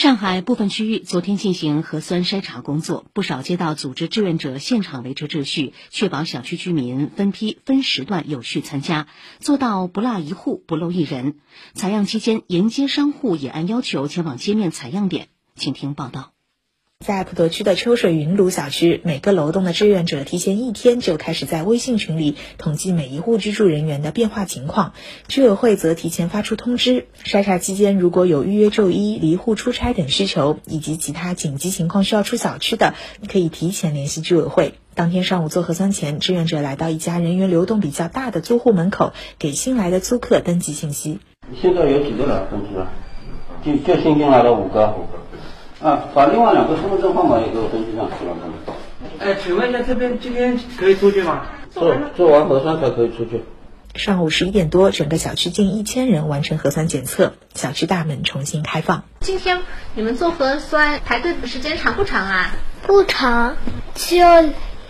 [0.00, 9.08] 上海部分区域昨天进行核酸筛查工作，不少街道组织志愿者现场维持秩序，确保小区居民分批分时段有序参加，
[9.40, 11.34] 做到不落一户、不漏一人。
[11.74, 15.28] 采样期间，沿街商户也按要求前往街面采样点。
[15.54, 16.32] 请听报道。
[17.06, 24.92] 在普陀区的秋水云庐小区，每个楼栋的志愿者提前一天就开始在微信群里统计每一户居住人员的变化情况。
[25.26, 32.92] 居委会则提前发出通知，筛查期间如果有预约就医、离户出差等需求，以及其他紧急情况需要出小区的，
[33.26, 34.74] 可以提前联系居委会。
[34.94, 41.18] 当天上午做核酸前，志愿者来到一家人员流动比较大的租户门口，给新来的租客登记信息。
[41.62, 42.46] 现在有几个了？
[42.50, 42.92] 登记了？
[43.64, 44.94] 就就新进来的五个。
[45.82, 48.36] 啊，把另外两个身份证号码也给我登记上去了。
[49.18, 51.46] 哎，请问一下，这边今天可以出去吗？
[51.70, 53.42] 做做完核酸才可以出去。
[53.94, 59.04] 上午十一点多，整个小区近一千人完成核酸检测，小区大门重新开放。
[59.20, 59.62] 今天
[59.94, 62.50] 你们做核酸排队的时间长不长啊？
[62.86, 63.56] 不长，
[63.94, 64.28] 只有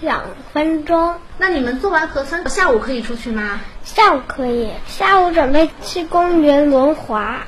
[0.00, 1.14] 两分钟。
[1.38, 3.60] 那你们做完核酸下午可以出去吗？
[3.84, 7.46] 下午可以，下午准备去公园轮滑。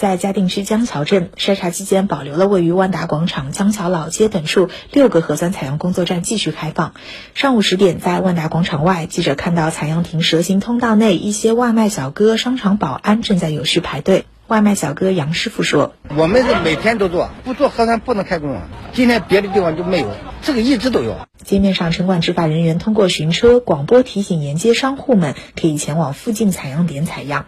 [0.00, 6.94] 在嘉定区江桥镇筛查期间，保留了位于万达广场、江桥老街等处六个核酸采样工作站继续开放。
[7.34, 14.24] 上午十点，在万达广场外，记者看到采样亭蛇形通道内一些外卖小哥、商场保安正在有序排队。
[14.46, 18.58] 外卖小哥杨师傅说：“我们是每天都做，不做核酸不能开工。
[18.94, 20.06] 今天别的地方就没有，
[20.40, 27.44] 这个一直都有。”街面上，城管执法人员通过巡车、广播提醒沿街商户们可以前往附近采样点采样。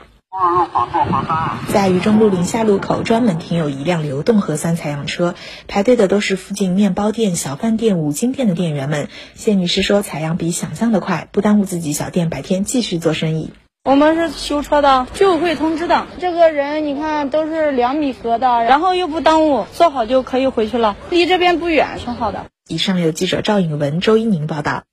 [1.73, 5.35] 在渝中路临夏路口，专门停有一辆流动核酸采样车，
[5.69, 9.09] 排队的都是附近面包店、小饭店、五金店的店员们。
[9.35, 13.53] 谢女士说：“采样比想象的快，不耽误自己小店白天继续做生意。”
[13.85, 16.07] 我们是修车的，居委会通知的。
[16.19, 20.97] 这个人你看都是两米隔的，然后又不耽误，做好就可以回去了。
[21.11, 22.47] 离这边不远，挺好的。
[22.69, 24.85] 以上由记者赵颖文、周一宁报道。